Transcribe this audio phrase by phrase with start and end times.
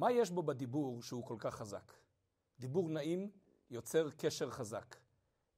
[0.00, 1.92] מה יש בו בדיבור שהוא כל כך חזק?
[2.58, 3.30] דיבור נעים
[3.70, 4.96] יוצר קשר חזק.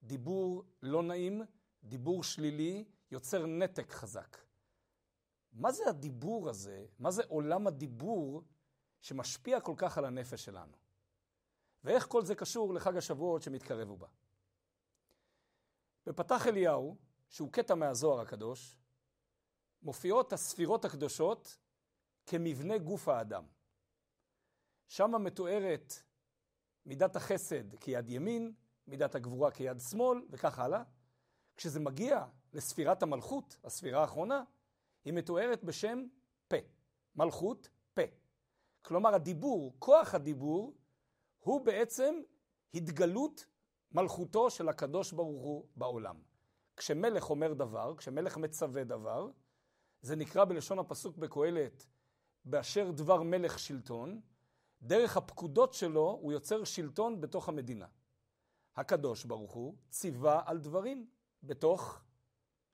[0.03, 1.43] דיבור לא נעים,
[1.85, 4.37] דיבור שלילי, יוצר נתק חזק.
[5.53, 6.87] מה זה הדיבור הזה?
[6.99, 8.43] מה זה עולם הדיבור
[9.01, 10.77] שמשפיע כל כך על הנפש שלנו?
[11.85, 14.09] ואיך כל זה קשור לחג השבועות שמתקרב ובא?
[16.07, 16.97] בפתח אליהו,
[17.29, 18.77] שהוא קטע מהזוהר הקדוש,
[19.83, 21.59] מופיעות הספירות הקדושות
[22.27, 23.45] כמבנה גוף האדם.
[24.93, 25.95] שם מתוארת
[26.87, 28.53] מידת החסד כיד ימין,
[28.87, 30.83] מידת הגבורה כיד שמאל, וכך הלאה.
[31.57, 34.43] כשזה מגיע לספירת המלכות, הספירה האחרונה,
[35.05, 36.05] היא מתוארת בשם
[36.49, 36.57] פה.
[37.17, 38.03] מלכות, פה.
[38.83, 40.75] כלומר, הדיבור, כוח הדיבור,
[41.39, 42.15] הוא בעצם
[42.75, 43.47] התגלות
[43.93, 46.17] מלכותו של הקדוש ברוך הוא בעולם.
[46.77, 49.31] כשמלך אומר דבר, כשמלך מצווה דבר,
[50.03, 51.87] זה נקרא בלשון הפסוק בקהלת,
[52.45, 54.21] באשר דבר מלך שלטון,
[54.83, 57.87] דרך הפקודות שלו הוא יוצר שלטון בתוך המדינה.
[58.77, 61.07] הקדוש ברוך הוא ציווה על דברים
[61.43, 62.01] בתוך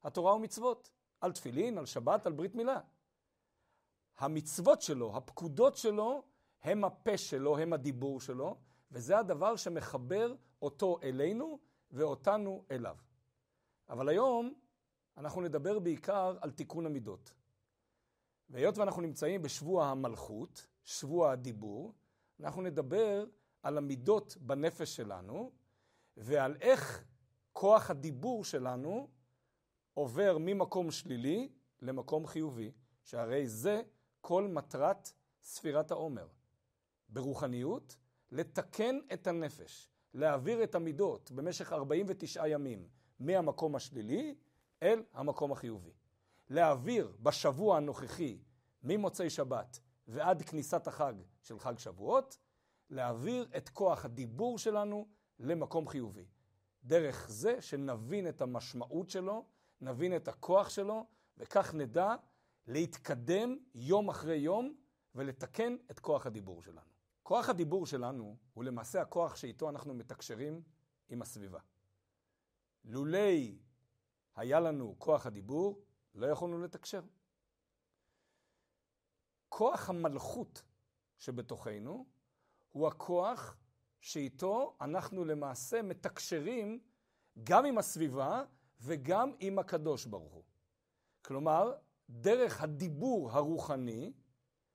[0.03, 2.81] התורה ומצוות, על תפילין, על שבת, על ברית מילה.
[4.19, 6.23] המצוות שלו, הפקודות שלו,
[6.63, 8.57] הם הפה שלו, הם הדיבור שלו,
[8.91, 11.59] וזה הדבר שמחבר אותו אלינו
[11.91, 12.97] ואותנו אליו.
[13.89, 14.55] אבל היום
[15.17, 17.33] אנחנו נדבר בעיקר על תיקון המידות.
[18.51, 21.95] והיות ואנחנו נמצאים בשבוע המלכות, שבוע הדיבור,
[22.41, 23.25] אנחנו נדבר
[23.63, 25.53] על המידות בנפש שלנו
[26.17, 27.05] ועל איך
[27.53, 29.09] כוח הדיבור שלנו
[29.95, 31.49] עובר ממקום שלילי
[31.83, 32.73] למקום חיובי,
[33.05, 33.83] שהרי זה
[34.21, 36.29] כל מטרת ספירת העומר.
[37.09, 37.97] ברוחניות,
[38.31, 42.89] לתקן את הנפש, להעביר את המידות במשך 49 ימים
[43.21, 44.35] מהמקום השלילי
[44.83, 45.93] אל המקום החיובי.
[46.51, 48.39] להעביר בשבוע הנוכחי,
[48.83, 52.39] ממוצאי שבת ועד כניסת החג של חג שבועות,
[52.91, 56.27] להעביר את כוח הדיבור שלנו למקום חיובי.
[56.85, 59.45] דרך זה שנבין את המשמעות שלו,
[59.81, 61.07] נבין את הכוח שלו,
[61.37, 62.15] וכך נדע
[62.67, 64.75] להתקדם יום אחרי יום
[65.15, 66.91] ולתקן את כוח הדיבור שלנו.
[67.23, 70.63] כוח הדיבור שלנו הוא למעשה הכוח שאיתו אנחנו מתקשרים
[71.09, 71.61] עם הסביבה.
[72.85, 73.59] לולי
[74.37, 75.83] היה לנו כוח הדיבור,
[76.15, 77.03] לא יכולנו לתקשר.
[79.59, 80.63] כוח המלכות
[81.19, 82.07] שבתוכנו
[82.73, 83.57] הוא הכוח
[84.01, 86.81] שאיתו אנחנו למעשה מתקשרים
[87.45, 88.43] גם עם הסביבה
[88.81, 90.45] וגם עם הקדוש ברוך הוא.
[91.23, 91.73] כלומר,
[92.11, 94.13] דרך הדיבור הרוחני,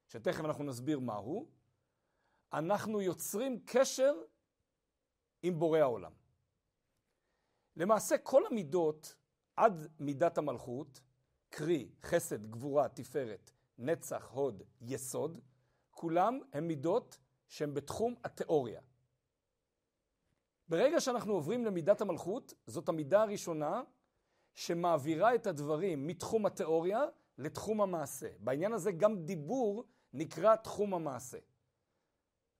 [0.07, 1.47] שתכף אנחנו נסביר מהו,
[2.53, 4.13] אנחנו יוצרים קשר
[5.43, 6.13] עם בורא העולם.
[7.75, 9.15] למעשה כל המידות
[9.55, 10.99] עד מידת המלכות,
[11.49, 15.39] קרי חסד, גבורה, תפארת, נצח, הוד, יסוד,
[15.91, 17.17] כולם הם מידות
[17.47, 18.81] שהן בתחום התיאוריה.
[20.67, 23.81] ברגע שאנחנו עוברים למידת המלכות, זאת המידה הראשונה
[24.53, 27.01] שמעבירה את הדברים מתחום התיאוריה
[27.37, 28.27] לתחום המעשה.
[28.39, 31.37] בעניין הזה גם דיבור נקרא תחום המעשה.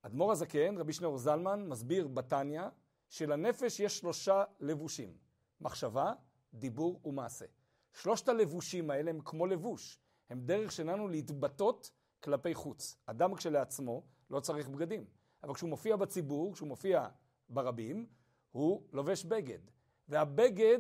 [0.01, 2.62] אדמו"ר הזקן, רבי שניאור זלמן, מסביר בתניא
[3.09, 5.18] שלנפש יש שלושה לבושים,
[5.62, 6.13] מחשבה,
[6.53, 7.45] דיבור ומעשה.
[7.94, 10.00] שלושת הלבושים האלה הם כמו לבוש,
[10.30, 11.92] הם דרך שלנו להתבטאות
[12.24, 12.98] כלפי חוץ.
[13.06, 15.06] אדם כשלעצמו לא צריך בגדים,
[15.44, 17.08] אבל כשהוא מופיע בציבור, כשהוא מופיע
[17.50, 18.08] ברבים,
[18.52, 19.60] הוא לובש בגד.
[20.08, 20.80] והבגד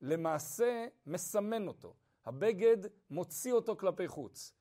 [0.00, 1.94] למעשה מסמן אותו.
[2.26, 2.76] הבגד
[3.10, 4.54] מוציא אותו כלפי חוץ.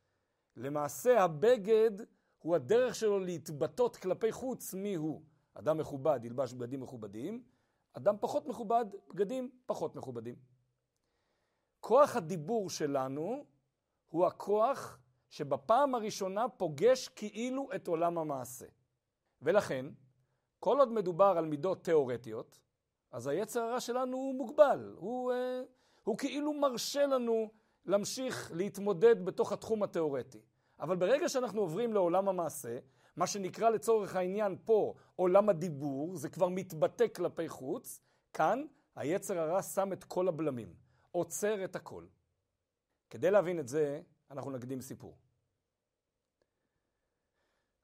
[0.55, 1.91] למעשה הבגד
[2.39, 5.21] הוא הדרך שלו להתבטאות כלפי חוץ מי הוא.
[5.53, 7.43] אדם מכובד ילבש בגדים מכובדים,
[7.93, 10.35] אדם פחות מכובד, בגדים פחות מכובדים.
[11.79, 13.45] כוח הדיבור שלנו
[14.07, 18.65] הוא הכוח שבפעם הראשונה פוגש כאילו את עולם המעשה.
[19.41, 19.85] ולכן,
[20.59, 22.59] כל עוד מדובר על מידות תיאורטיות,
[23.11, 25.61] אז היצר הרע שלנו הוא מוגבל, הוא, אה,
[26.03, 27.51] הוא כאילו מרשה לנו
[27.85, 30.41] להמשיך להתמודד בתוך התחום התיאורטי.
[30.79, 32.79] אבל ברגע שאנחנו עוברים לעולם המעשה,
[33.15, 38.01] מה שנקרא לצורך העניין פה עולם הדיבור, זה כבר מתבטא כלפי חוץ,
[38.33, 38.65] כאן
[38.95, 40.73] היצר הרע שם את כל הבלמים,
[41.11, 42.05] עוצר את הכל.
[43.09, 44.01] כדי להבין את זה,
[44.31, 45.17] אנחנו נקדים סיפור.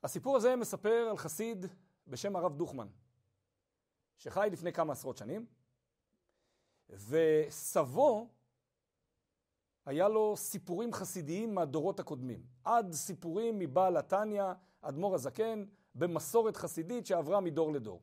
[0.04, 1.66] הסיפור הזה מספר על חסיד
[2.08, 2.88] בשם הרב דוכמן,
[4.18, 5.46] שחי לפני כמה עשרות שנים,
[6.90, 8.28] וסבו
[9.86, 14.44] היה לו סיפורים חסידיים מהדורות הקודמים, עד סיפורים מבעל התניא,
[14.82, 15.66] אדמו"ר הזקן,
[15.96, 18.02] במסורת חסידית שעברה מדור לדור.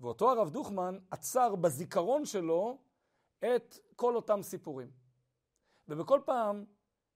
[0.00, 2.78] ואותו הרב דוכמן עצר בזיכרון שלו
[3.38, 4.90] את כל אותם סיפורים.
[5.88, 6.64] ובכל פעם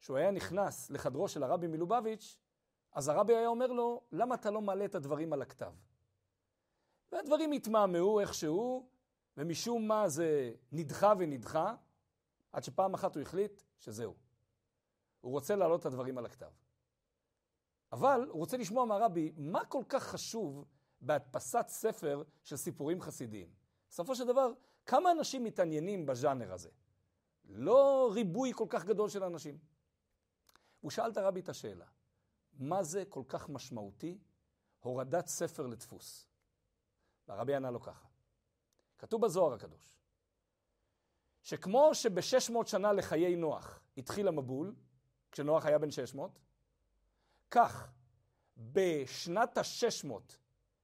[0.00, 2.38] שהוא היה נכנס לחדרו של הרבי מלובביץ',
[2.92, 5.72] אז הרבי היה אומר לו, למה אתה לא מעלה את הדברים על הכתב?
[7.12, 8.88] והדברים התמהמהו איכשהו,
[9.36, 11.74] ומשום מה זה נדחה ונדחה,
[12.52, 14.14] עד שפעם אחת הוא החליט שזהו.
[15.20, 16.50] הוא רוצה להעלות את הדברים על הכתב.
[17.92, 20.64] אבל הוא רוצה לשמוע מהרבי, מה כל כך חשוב
[21.00, 23.48] בהדפסת ספר של סיפורים חסידיים?
[23.90, 24.52] בסופו של דבר,
[24.86, 26.70] כמה אנשים מתעניינים בז'אנר הזה?
[27.48, 29.58] לא ריבוי כל כך גדול של אנשים.
[30.80, 31.86] הוא שאל את הרבי את השאלה,
[32.52, 34.18] מה זה כל כך משמעותי
[34.80, 36.26] הורדת ספר לדפוס?
[37.28, 38.08] והרבי ענה לו ככה,
[38.98, 39.98] כתוב בזוהר הקדוש,
[41.42, 44.74] שכמו שב-600 שנה לחיי נוח התחיל המבול,
[45.32, 46.38] כשנוח היה בן 600,
[47.50, 47.92] כך
[48.56, 50.12] בשנת ה-600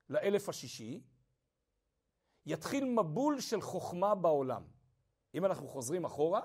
[0.09, 1.03] לאלף השישי,
[2.47, 4.74] יתחיל מבול של חוכמה בעולם.
[5.35, 6.43] אם אנחנו חוזרים אחורה,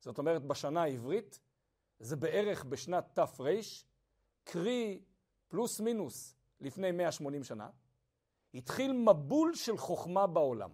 [0.00, 1.40] זאת אומרת בשנה העברית,
[1.98, 3.24] זה בערך בשנת תר,
[4.44, 5.02] קרי
[5.48, 7.70] פלוס מינוס לפני 180 שנה,
[8.54, 10.70] התחיל מבול של חוכמה בעולם.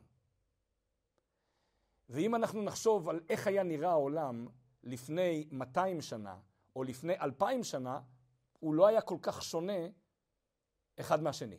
[2.08, 4.46] ואם אנחנו נחשוב על איך היה נראה העולם
[4.82, 6.38] לפני 200 שנה,
[6.76, 8.00] או לפני 2,000 שנה,
[8.58, 9.88] הוא לא היה כל כך שונה
[11.00, 11.58] אחד מהשני.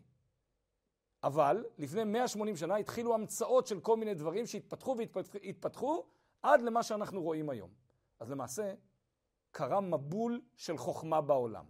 [1.24, 4.96] אבל לפני 180 שנה התחילו המצאות של כל מיני דברים שהתפתחו
[5.44, 6.04] והתפתחו
[6.42, 7.70] עד למה שאנחנו רואים היום.
[8.20, 8.74] אז למעשה
[9.52, 11.66] קרה מבול של חוכמה בעולם.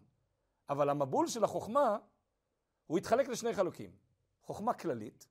[0.70, 1.98] אבל המבול של החוכמה,
[2.88, 3.92] הוא התחלק לשני חלקים.
[4.42, 5.28] חוכמה כללית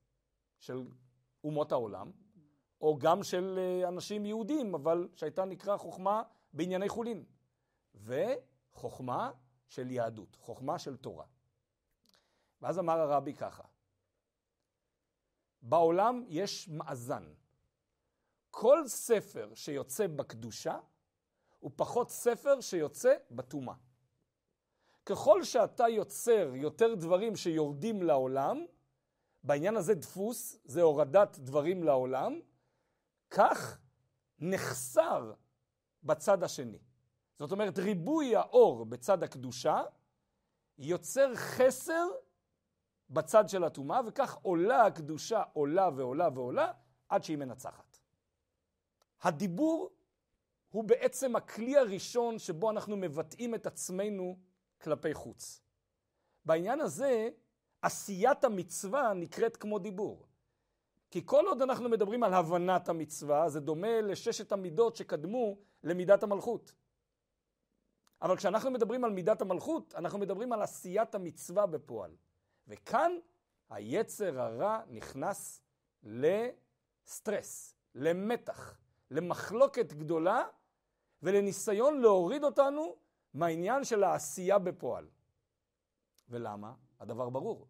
[0.58, 0.88] של
[1.44, 2.10] אומות העולם,
[2.80, 6.22] או גם של אה, אנשים יהודים, אבל שהייתה נקרא חוכמה
[6.52, 7.24] בענייני חולין.
[7.94, 9.30] וחוכמה
[9.68, 11.24] של יהדות, חוכמה של תורה.
[12.62, 13.62] ואז אמר הרבי ככה,
[15.68, 17.24] בעולם יש מאזן.
[18.50, 20.78] כל ספר שיוצא בקדושה
[21.58, 23.74] הוא פחות ספר שיוצא בטומאה.
[25.06, 28.64] ככל שאתה יוצר יותר דברים שיורדים לעולם,
[29.42, 32.40] בעניין הזה דפוס, זה הורדת דברים לעולם,
[33.30, 33.78] כך
[34.38, 35.32] נחסר
[36.02, 36.78] בצד השני.
[37.38, 39.82] זאת אומרת, ריבוי האור בצד הקדושה
[40.78, 42.06] יוצר חסר
[43.10, 46.72] בצד של הטומאה, וכך עולה הקדושה, עולה ועולה ועולה,
[47.08, 47.98] עד שהיא מנצחת.
[49.22, 49.90] הדיבור
[50.68, 54.38] הוא בעצם הכלי הראשון שבו אנחנו מבטאים את עצמנו
[54.80, 55.62] כלפי חוץ.
[56.44, 57.28] בעניין הזה,
[57.82, 60.26] עשיית המצווה נקראת כמו דיבור.
[61.10, 66.72] כי כל עוד אנחנו מדברים על הבנת המצווה, זה דומה לששת המידות שקדמו למידת המלכות.
[68.22, 72.16] אבל כשאנחנו מדברים על מידת המלכות, אנחנו מדברים על עשיית המצווה בפועל.
[72.68, 73.12] וכאן
[73.70, 75.62] היצר הרע נכנס
[76.02, 78.78] לסטרס, למתח,
[79.10, 80.44] למחלוקת גדולה
[81.22, 82.96] ולניסיון להוריד אותנו
[83.34, 85.08] מהעניין של העשייה בפועל.
[86.28, 86.74] ולמה?
[87.00, 87.66] הדבר ברור.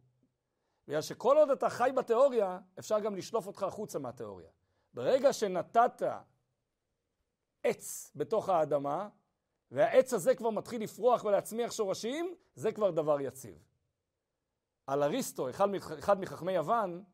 [0.89, 4.51] בגלל שכל עוד אתה חי בתיאוריה, אפשר גם לשלוף אותך החוצה מהתיאוריה.
[4.95, 6.03] ברגע שנתת
[7.63, 9.09] עץ בתוך האדמה,
[9.71, 13.68] והעץ הזה כבר מתחיל לפרוח ולהצמיח שורשים, זה כבר דבר יציב.
[14.89, 15.69] על אריסטו, אחד,
[15.99, 17.05] אחד מחכמי יוון,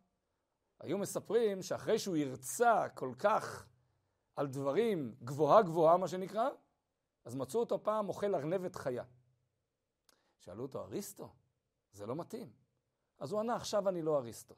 [0.81, 3.67] היו מספרים שאחרי שהוא הרצה כל כך
[4.37, 6.49] על דברים גבוהה גבוהה, מה שנקרא,
[7.25, 9.05] אז מצאו אותו פעם אוכל ארנבת חיה.
[10.39, 11.29] שאלו אותו, אריסטו,
[11.93, 12.53] זה לא מתאים.
[13.19, 14.55] אז הוא ענה, עכשיו אני לא אריסטו.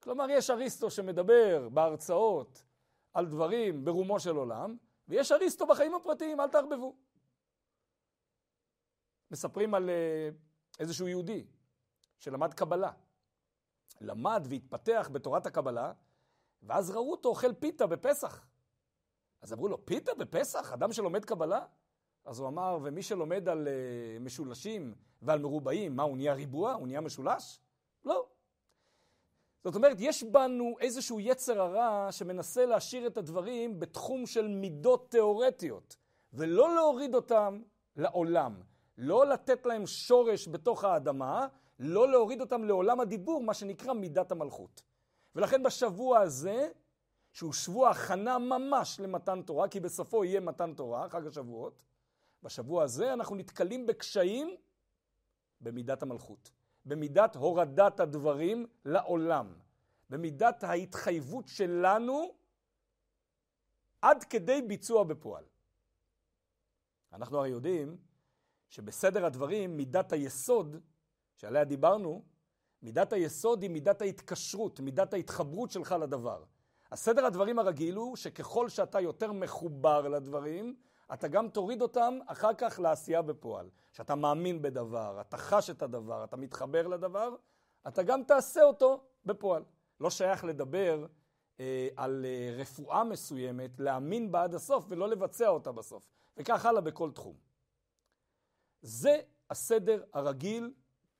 [0.00, 2.64] כלומר, יש אריסטו שמדבר בהרצאות
[3.12, 4.76] על דברים ברומו של עולם,
[5.08, 6.96] ויש אריסטו בחיים הפרטיים, אל תערבבו.
[9.30, 10.28] מספרים על אה,
[10.80, 11.46] איזשהו יהודי
[12.20, 12.90] שלמד קבלה.
[14.00, 15.92] למד והתפתח בתורת הקבלה,
[16.62, 18.46] ואז ראו אותו אוכל פיתה בפסח.
[19.42, 20.72] אז אמרו לו, פיתה בפסח?
[20.72, 21.66] אדם שלומד קבלה?
[22.24, 26.72] אז הוא אמר, ומי שלומד על uh, משולשים ועל מרובעים, מה, הוא נהיה ריבוע?
[26.72, 27.60] הוא נהיה משולש?
[28.04, 28.26] לא.
[29.64, 35.96] זאת אומרת, יש בנו איזשהו יצר הרע שמנסה להשאיר את הדברים בתחום של מידות תיאורטיות,
[36.32, 37.62] ולא להוריד אותם
[37.96, 38.60] לעולם,
[38.98, 41.46] לא לתת להם שורש בתוך האדמה,
[41.80, 44.82] לא להוריד אותם לעולם הדיבור, מה שנקרא מידת המלכות.
[45.34, 46.68] ולכן בשבוע הזה,
[47.32, 51.82] שהוא שבוע הכנה ממש למתן תורה, כי בסופו יהיה מתן תורה, חג השבועות,
[52.42, 54.56] בשבוע הזה אנחנו נתקלים בקשיים
[55.60, 56.50] במידת המלכות,
[56.84, 59.54] במידת הורדת הדברים לעולם,
[60.10, 62.34] במידת ההתחייבות שלנו
[64.02, 65.44] עד כדי ביצוע בפועל.
[67.12, 67.96] אנחנו הרי יודעים
[68.68, 70.76] שבסדר הדברים מידת היסוד
[71.40, 72.22] שעליה דיברנו,
[72.82, 76.44] מידת היסוד היא מידת ההתקשרות, מידת ההתחברות שלך לדבר.
[76.92, 80.76] הסדר הדברים הרגיל הוא שככל שאתה יותר מחובר לדברים,
[81.12, 83.70] אתה גם תוריד אותם אחר כך לעשייה בפועל.
[83.92, 87.34] שאתה מאמין בדבר, אתה חש את הדבר, אתה מתחבר לדבר,
[87.88, 89.64] אתה גם תעשה אותו בפועל.
[90.00, 91.06] לא שייך לדבר
[91.60, 96.02] אה, על אה, רפואה מסוימת, להאמין בה עד הסוף ולא לבצע אותה בסוף.
[96.36, 97.34] וכך הלאה בכל תחום.
[98.82, 99.20] זה
[99.50, 100.72] הסדר הרגיל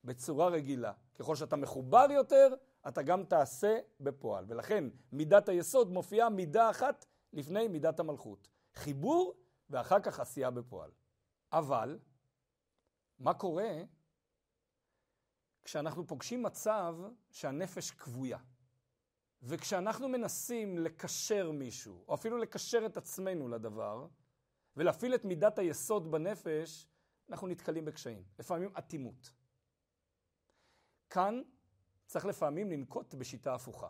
[0.05, 0.93] בצורה רגילה.
[1.15, 2.49] ככל שאתה מחובר יותר,
[2.89, 4.45] אתה גם תעשה בפועל.
[4.49, 8.49] ולכן מידת היסוד מופיעה מידה אחת לפני מידת המלכות.
[8.75, 9.35] חיבור
[9.71, 10.91] ואחר כך עשייה בפועל.
[11.53, 11.99] אבל,
[13.19, 13.71] מה קורה
[15.65, 16.97] כשאנחנו פוגשים מצב
[17.31, 18.39] שהנפש כבויה?
[19.43, 24.07] וכשאנחנו מנסים לקשר מישהו, או אפילו לקשר את עצמנו לדבר,
[24.77, 26.87] ולהפעיל את מידת היסוד בנפש,
[27.29, 29.31] אנחנו נתקלים בקשיים, לפעמים אטימות.
[31.11, 31.43] כאן
[32.07, 33.89] צריך לפעמים לנקוט בשיטה הפוכה.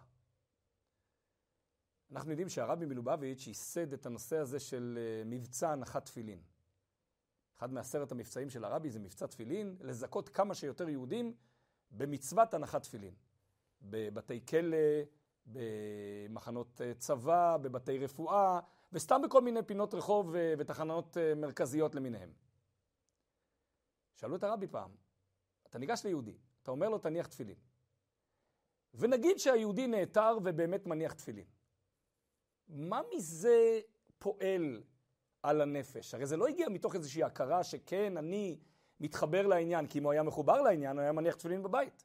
[2.13, 6.43] אנחנו יודעים שהרבי מלובביץ' ייסד את הנושא הזה של אה, מבצע הנחת תפילין.
[7.59, 11.35] אחד מעשרת המבצעים של הרבי זה מבצע תפילין, לזכות כמה שיותר יהודים
[11.91, 13.15] במצוות הנחת תפילין.
[13.83, 14.77] בבתי כלא,
[15.47, 18.61] במחנות אה, צבא, בבתי רפואה,
[18.93, 22.33] וסתם בכל מיני פינות רחוב אה, ותחנות מרכזיות למיניהם.
[24.15, 24.91] שאלו את הרבי פעם,
[25.67, 26.39] אתה ניגש ליהודי,
[26.71, 27.57] אתה אומר לו תניח תפילין.
[28.95, 31.45] ונגיד שהיהודי נעתר ובאמת מניח תפילין.
[32.69, 33.81] מה מזה
[34.19, 34.83] פועל
[35.43, 36.15] על הנפש?
[36.15, 38.59] הרי זה לא הגיע מתוך איזושהי הכרה שכן, אני
[39.01, 42.05] מתחבר לעניין, כי אם הוא היה מחובר לעניין, הוא היה מניח תפילין בבית.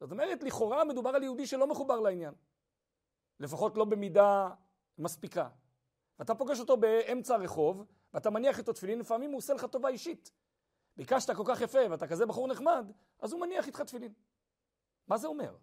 [0.00, 2.34] זאת אומרת, לכאורה מדובר על יהודי שלא מחובר לעניין.
[3.40, 4.50] לפחות לא במידה
[4.98, 5.48] מספיקה.
[6.18, 10.30] ואתה פוגש אותו באמצע הרחוב, ואתה מניח איתו תפילין, לפעמים הוא עושה לך טובה אישית.
[10.96, 14.12] ביקשת כל כך יפה ואתה כזה בחור נחמד, אז הוא מניח איתך תפילין.
[15.06, 15.56] מה זה אומר?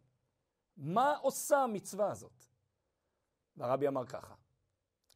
[0.78, 2.44] מה עושה המצווה הזאת?
[3.58, 4.36] והרבי אמר ככה,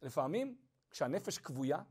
[0.02, 0.56] לפעמים
[0.90, 1.82] כשהנפש כבויה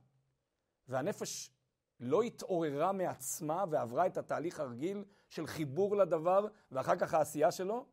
[0.88, 1.52] והנפש
[2.00, 7.86] לא התעוררה מעצמה ועברה את התהליך הרגיל של חיבור לדבר ואחר כך העשייה שלו,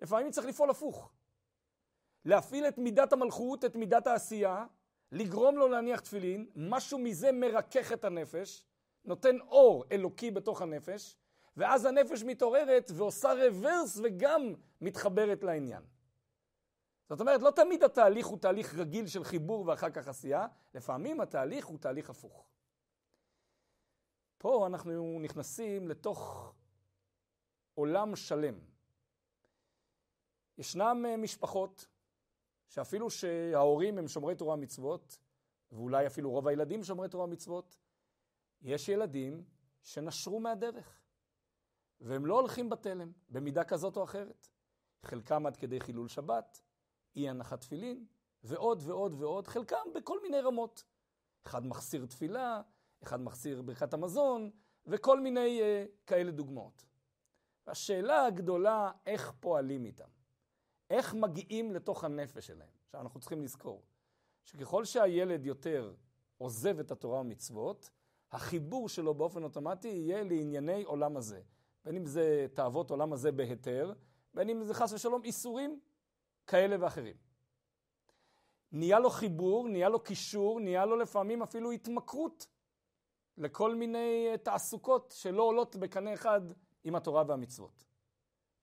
[0.00, 1.12] לפעמים צריך לפעול הפוך.
[2.24, 4.66] להפעיל את מידת המלכות, את מידת העשייה,
[5.12, 8.64] לגרום לו להניח תפילין, משהו מזה מרכך את הנפש,
[9.06, 11.16] נותן אור אלוקי בתוך הנפש,
[11.56, 15.82] ואז הנפש מתעוררת ועושה רוורס וגם מתחברת לעניין.
[17.08, 21.66] זאת אומרת, לא תמיד התהליך הוא תהליך רגיל של חיבור ואחר כך עשייה, לפעמים התהליך
[21.66, 22.46] הוא תהליך הפוך.
[24.38, 26.52] פה אנחנו נכנסים לתוך
[27.74, 28.58] עולם שלם.
[30.58, 31.86] ישנם אה, משפחות
[32.68, 35.18] שאפילו שההורים הם שומרי תורה ומצוות,
[35.72, 37.76] ואולי אפילו רוב הילדים שומרי תורה ומצוות,
[38.62, 39.44] יש ילדים
[39.82, 41.00] שנשרו מהדרך,
[42.00, 44.48] והם לא הולכים בתלם, במידה כזאת או אחרת.
[45.04, 46.62] חלקם עד כדי חילול שבת,
[47.16, 48.06] אי הנחת תפילין,
[48.42, 50.84] ועוד ועוד ועוד, חלקם בכל מיני רמות.
[51.46, 52.62] אחד מחסיר תפילה,
[53.02, 54.50] אחד מחסיר ברכת המזון,
[54.86, 56.86] וכל מיני uh, כאלה דוגמאות.
[57.66, 60.08] השאלה הגדולה, איך פועלים איתם?
[60.90, 62.68] איך מגיעים לתוך הנפש שלהם?
[62.84, 63.82] עכשיו, אנחנו צריכים לזכור
[64.44, 65.94] שככל שהילד יותר
[66.38, 67.90] עוזב את התורה ומצוות,
[68.32, 71.40] החיבור שלו באופן אוטומטי יהיה לענייני עולם הזה.
[71.84, 73.92] בין אם זה תאוות עולם הזה בהיתר,
[74.34, 75.80] בין אם זה חס ושלום איסורים
[76.46, 77.16] כאלה ואחרים.
[78.72, 82.46] נהיה לו חיבור, נהיה לו קישור, נהיה לו לפעמים אפילו התמכרות
[83.36, 86.40] לכל מיני אה, תעסוקות שלא עולות בקנה אחד
[86.84, 87.84] עם התורה והמצוות.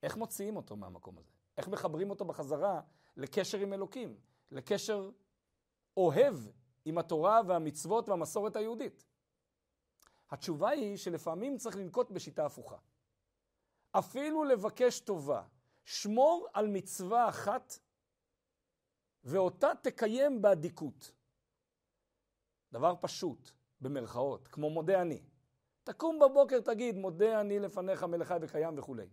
[0.03, 1.32] איך מוציאים אותו מהמקום הזה?
[1.58, 2.82] איך מחברים אותו בחזרה
[3.17, 4.15] לקשר עם אלוקים,
[4.51, 5.10] לקשר
[5.98, 6.36] אוהב
[6.86, 9.05] עם התורה והמצוות והמסורת היהודית?
[10.33, 12.77] התשובה היא שלפעמים צריך לנקוט בשיטה הפוכה.
[13.91, 15.43] אפילו לבקש טובה.
[15.85, 17.73] שמור על מצווה אחת
[19.23, 21.11] ואותה תקיים באדיקות.
[22.71, 25.21] דבר פשוט, במרכאות, כמו מודה אני.
[25.83, 29.09] תקום בבוקר, תגיד, מודה אני לפניך מלכי וקיים וכולי.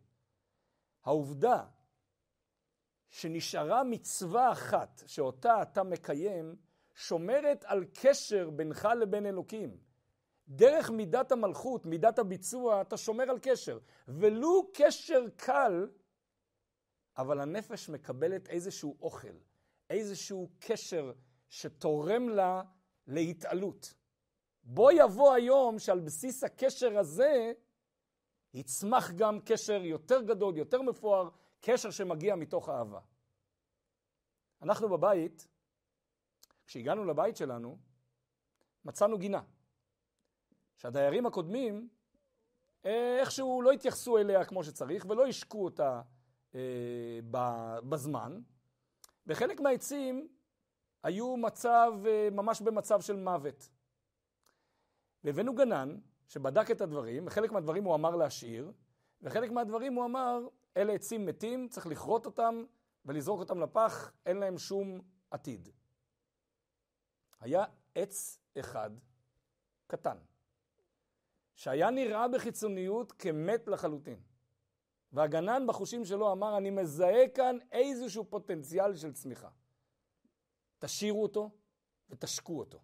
[1.04, 1.66] העובדה
[3.08, 6.56] שנשארה מצווה אחת שאותה אתה מקיים,
[6.94, 9.89] שומרת על קשר בינך לבין אלוקים.
[10.50, 13.78] דרך מידת המלכות, מידת הביצוע, אתה שומר על קשר.
[14.08, 15.88] ולו קשר קל,
[17.16, 19.36] אבל הנפש מקבלת איזשהו אוכל,
[19.90, 21.12] איזשהו קשר
[21.48, 22.62] שתורם לה
[23.06, 23.94] להתעלות.
[24.62, 27.52] בוא יבוא היום שעל בסיס הקשר הזה
[28.54, 31.28] יצמח גם קשר יותר גדול, יותר מפואר,
[31.60, 33.00] קשר שמגיע מתוך אהבה.
[34.62, 35.48] אנחנו בבית,
[36.66, 37.78] כשהגענו לבית שלנו,
[38.84, 39.42] מצאנו גינה.
[40.80, 41.88] שהדיירים הקודמים
[42.84, 46.02] אה, איכשהו לא התייחסו אליה כמו שצריך ולא השקו אותה
[46.54, 46.60] אה,
[47.88, 48.40] בזמן,
[49.26, 50.28] וחלק מהעצים
[51.02, 53.68] היו מצב, אה, ממש במצב של מוות.
[55.24, 58.72] והבאנו גנן שבדק את הדברים, חלק מהדברים הוא אמר להשאיר,
[59.22, 60.38] וחלק מהדברים הוא אמר,
[60.76, 62.64] אלה עצים מתים, צריך לכרות אותם
[63.04, 65.68] ולזרוק אותם לפח, אין להם שום עתיד.
[67.40, 68.90] היה עץ אחד
[69.86, 70.16] קטן,
[71.60, 74.20] שהיה נראה בחיצוניות כמת לחלוטין.
[75.12, 79.48] והגנן בחושים שלו אמר, אני מזהה כאן איזשהו פוטנציאל של צמיחה.
[80.78, 81.50] תשאירו אותו
[82.10, 82.80] ותשקו אותו.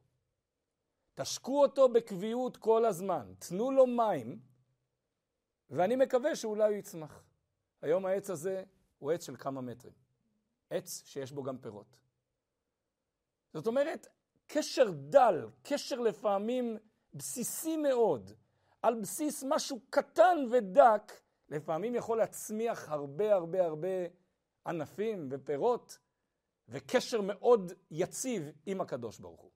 [1.14, 4.40] תשקו אותו בקביעות כל הזמן, תנו לו מים,
[5.70, 7.24] ואני מקווה שאולי הוא יצמח.
[7.82, 8.64] היום העץ הזה
[8.98, 9.94] הוא עץ של כמה מטרים.
[10.70, 11.96] עץ שיש בו גם פירות.
[13.54, 14.06] זאת אומרת,
[14.46, 16.76] קשר דל, קשר לפעמים
[17.14, 18.32] בסיסי מאוד,
[18.86, 21.12] על בסיס משהו קטן ודק,
[21.48, 23.88] לפעמים יכול להצמיח הרבה הרבה הרבה
[24.66, 25.98] ענפים ופירות,
[26.68, 29.50] וקשר מאוד יציב עם הקדוש ברוך הוא.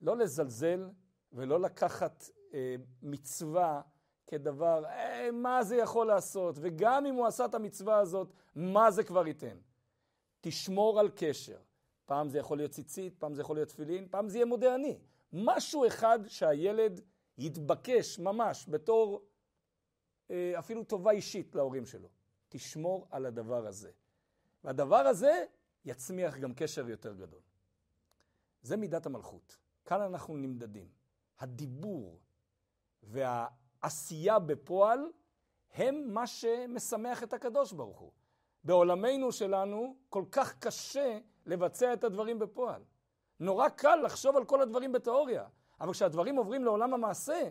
[0.00, 0.90] לא לזלזל
[1.32, 3.80] ולא לקחת אה, מצווה
[4.26, 9.04] כדבר, אה, מה זה יכול לעשות, וגם אם הוא עשה את המצווה הזאת, מה זה
[9.04, 9.58] כבר ייתן.
[10.40, 11.58] תשמור על קשר.
[12.06, 14.98] פעם זה יכול להיות ציצית, פעם זה יכול להיות תפילין, פעם זה יהיה מודה אני.
[15.32, 17.00] משהו אחד שהילד
[17.40, 19.22] יתבקש ממש בתור
[20.30, 22.08] אה, אפילו טובה אישית להורים שלו.
[22.48, 23.90] תשמור על הדבר הזה.
[24.64, 25.44] והדבר הזה
[25.84, 27.40] יצמיח גם קשר יותר גדול.
[28.62, 29.58] זה מידת המלכות.
[29.84, 30.88] כאן אנחנו נמדדים.
[31.38, 32.20] הדיבור
[33.02, 35.00] והעשייה בפועל
[35.72, 38.12] הם מה שמשמח את הקדוש ברוך הוא.
[38.64, 42.82] בעולמנו שלנו כל כך קשה לבצע את הדברים בפועל.
[43.40, 45.48] נורא קל לחשוב על כל הדברים בתיאוריה,
[45.80, 47.50] אבל כשהדברים עוברים לעולם המעשה,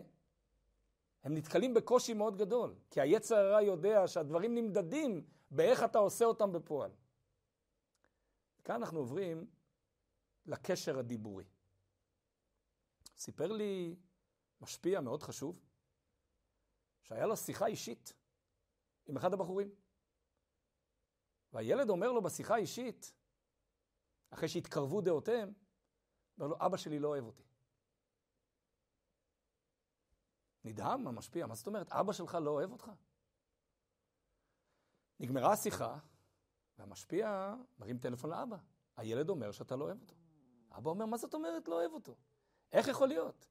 [1.22, 6.52] הם נתקלים בקושי מאוד גדול, כי היצר הרע יודע שהדברים נמדדים באיך אתה עושה אותם
[6.52, 6.90] בפועל.
[8.64, 9.46] כאן אנחנו עוברים
[10.46, 11.44] לקשר הדיבורי.
[13.16, 13.96] סיפר לי
[14.60, 15.60] משפיע מאוד חשוב,
[17.02, 18.12] שהיה לו שיחה אישית
[19.06, 19.70] עם אחד הבחורים.
[21.52, 23.12] והילד אומר לו בשיחה האישית,
[24.30, 25.52] אחרי שהתקרבו דעותיהם,
[26.38, 27.49] אומר לו, אבא שלי לא אוהב אותי.
[30.64, 31.92] נדהם המשפיע, מה זאת אומרת?
[31.92, 32.90] אבא שלך לא אוהב אותך?
[35.20, 35.98] נגמרה השיחה,
[36.78, 38.56] והמשפיע מרים טלפון לאבא.
[38.96, 40.14] הילד אומר שאתה לא אוהב אותו.
[40.72, 42.16] אבא אומר, מה זאת אומרת לא אוהב אותו?
[42.72, 43.48] איך יכול להיות?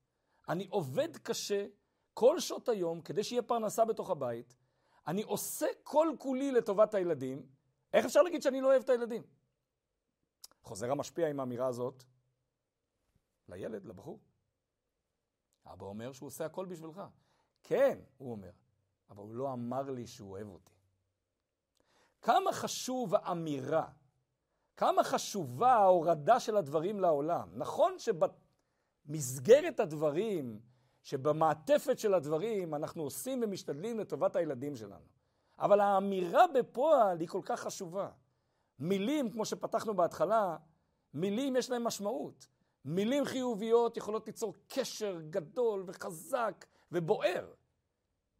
[0.49, 1.67] אני עובד קשה
[2.13, 4.55] כל שעות היום כדי שיהיה פרנסה בתוך הבית,
[5.07, 7.47] אני עושה כל כולי לטובת הילדים,
[7.93, 9.23] איך אפשר להגיד שאני לא אוהב את הילדים?
[10.63, 12.03] חוזר המשפיע עם האמירה הזאת
[13.47, 14.19] לילד, לבחור.
[15.65, 17.01] אבא אומר שהוא עושה הכל בשבילך.
[17.63, 18.51] כן, הוא אומר,
[19.09, 20.73] אבל הוא לא אמר לי שהוא אוהב אותי.
[22.21, 23.87] כמה חשוב האמירה,
[24.77, 27.49] כמה חשובה ההורדה של הדברים לעולם.
[27.53, 27.93] נכון
[29.07, 30.59] שבמסגרת הדברים,
[31.03, 35.05] שבמעטפת של הדברים, אנחנו עושים ומשתדלים לטובת הילדים שלנו.
[35.59, 38.09] אבל האמירה בפועל היא כל כך חשובה.
[38.79, 40.57] מילים, כמו שפתחנו בהתחלה,
[41.13, 42.47] מילים יש להם משמעות.
[42.85, 47.53] מילים חיוביות יכולות ליצור קשר גדול וחזק ובוער.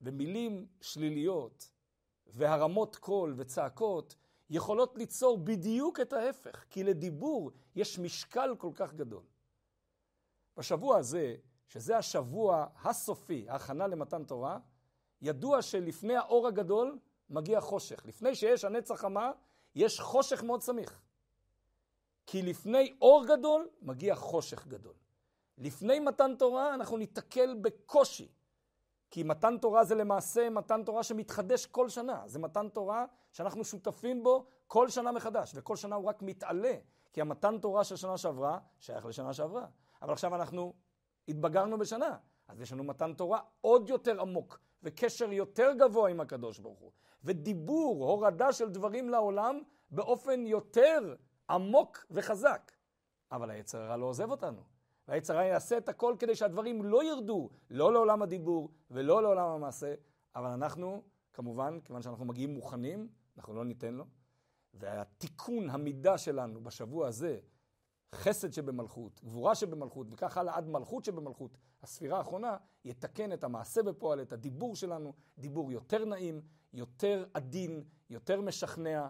[0.02, 1.70] ומילים שליליות
[2.28, 4.16] והרמות קול וצעקות
[4.50, 9.24] יכולות ליצור בדיוק את ההפך, כי לדיבור יש משקל כל כך גדול.
[10.58, 11.36] בשבוע הזה,
[11.68, 14.60] שזה השבוע הסופי, ההכנה למתן תורה,
[15.22, 17.00] ידוע שלפני האור הגדול
[17.30, 18.06] מגיע חושך.
[18.06, 19.32] לפני שיש הנץ החמה,
[19.76, 21.02] יש חושך מאוד סמיך.
[22.32, 24.94] כי לפני אור גדול מגיע חושך גדול.
[25.58, 28.32] לפני מתן תורה אנחנו ניתקל בקושי.
[29.12, 32.24] כי מתן תורה זה למעשה מתן תורה שמתחדש כל שנה.
[32.26, 36.74] זה מתן תורה שאנחנו שותפים בו כל שנה מחדש, וכל שנה הוא רק מתעלה.
[37.14, 39.66] כי המתן תורה של שנה שעברה שייך לשנה שעברה.
[40.02, 40.74] אבל עכשיו אנחנו
[41.28, 46.60] התבגרנו בשנה, אז יש לנו מתן תורה עוד יותר עמוק, וקשר יותר גבוה עם הקדוש
[46.60, 46.92] ברוך הוא.
[47.24, 49.62] ודיבור, הורדה של דברים לעולם
[49.92, 51.16] באופן יותר
[51.50, 52.72] עמוק וחזק.
[53.32, 54.62] אבל היצר הרע לא עוזב אותנו.
[55.08, 59.94] והיצר הרע יעשה את הכל כדי שהדברים לא ירדו, לא לעולם הדיבור ולא לעולם המעשה,
[60.36, 63.08] אבל אנחנו, כמובן, כיוון שאנחנו מגיעים מוכנים,
[63.38, 64.06] אנחנו לא ניתן לו.
[64.74, 67.40] והתיקון המידה שלנו בשבוע הזה,
[68.16, 74.22] חסד שבמלכות, גבורה שבמלכות, וכך הלאה עד מלכות שבמלכות, הספירה האחרונה, יתקן את המעשה בפועל,
[74.22, 76.42] את הדיבור שלנו, דיבור יותר נעים,
[76.74, 79.08] יותר עדין, יותר משכנע,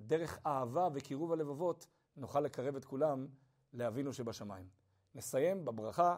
[0.00, 3.26] ודרך אהבה וקירוב הלבבות נוכל לקרב את כולם
[3.72, 4.68] לאבינו שבשמיים.
[5.14, 6.16] נסיים בברכה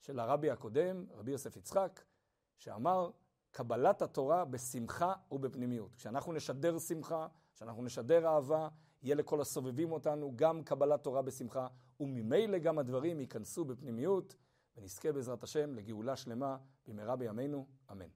[0.00, 2.04] של הרבי הקודם, רבי יוסף יצחק,
[2.56, 3.10] שאמר,
[3.50, 5.94] קבלת התורה בשמחה ובפנימיות.
[5.94, 8.68] כשאנחנו נשדר שמחה, כשאנחנו נשדר אהבה,
[9.02, 11.66] יהיה לכל הסובבים אותנו גם קבלת תורה בשמחה,
[12.00, 14.36] וממילא גם הדברים ייכנסו בפנימיות,
[14.76, 16.56] ונזכה בעזרת השם לגאולה שלמה
[16.86, 18.08] במהרה בימינו, אמן.